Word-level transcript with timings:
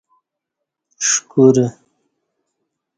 ݜکورہ 1.09 1.65